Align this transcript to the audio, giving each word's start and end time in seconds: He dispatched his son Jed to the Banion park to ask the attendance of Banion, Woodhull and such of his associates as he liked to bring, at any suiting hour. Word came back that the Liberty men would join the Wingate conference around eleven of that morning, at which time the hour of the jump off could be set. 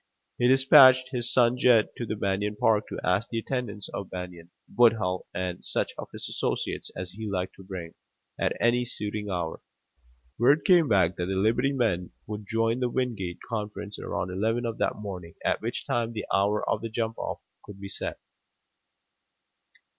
He 0.39 0.47
dispatched 0.47 1.09
his 1.11 1.31
son 1.31 1.59
Jed 1.59 1.89
to 1.97 2.07
the 2.07 2.15
Banion 2.15 2.55
park 2.55 2.87
to 2.87 2.97
ask 3.03 3.29
the 3.29 3.37
attendance 3.37 3.87
of 3.89 4.09
Banion, 4.09 4.49
Woodhull 4.75 5.27
and 5.31 5.63
such 5.63 5.93
of 5.99 6.07
his 6.11 6.27
associates 6.27 6.89
as 6.97 7.11
he 7.11 7.29
liked 7.29 7.53
to 7.57 7.63
bring, 7.63 7.93
at 8.39 8.57
any 8.59 8.83
suiting 8.83 9.29
hour. 9.29 9.61
Word 10.39 10.65
came 10.65 10.87
back 10.87 11.17
that 11.17 11.27
the 11.27 11.35
Liberty 11.35 11.71
men 11.71 12.09
would 12.25 12.47
join 12.47 12.79
the 12.79 12.89
Wingate 12.89 13.37
conference 13.47 13.99
around 13.99 14.31
eleven 14.31 14.65
of 14.65 14.79
that 14.79 14.95
morning, 14.95 15.35
at 15.45 15.61
which 15.61 15.85
time 15.85 16.13
the 16.13 16.25
hour 16.33 16.67
of 16.67 16.81
the 16.81 16.89
jump 16.89 17.19
off 17.19 17.39
could 17.63 17.79
be 17.79 17.87
set. 17.87 18.17